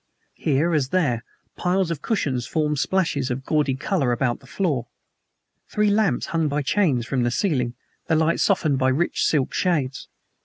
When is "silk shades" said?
9.23-10.07